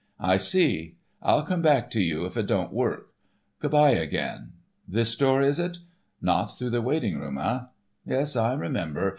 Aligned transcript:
I 0.19 0.37
see. 0.37 0.97
I'll 1.21 1.43
come 1.45 1.61
back 1.61 1.91
to 1.91 2.01
you 2.01 2.25
if 2.25 2.35
it 2.35 2.47
don't 2.47 2.73
work. 2.73 3.09
Good 3.59 3.69
by 3.69 3.91
again. 3.91 4.53
This 4.87 5.15
door, 5.15 5.43
is 5.43 5.59
it? 5.59 5.77
Not 6.19 6.57
through 6.57 6.71
the 6.71 6.81
waiting 6.81 7.19
room, 7.19 7.37
eh? 7.37 7.65
Yes, 8.03 8.35
I 8.35 8.55
remember.... 8.55 9.09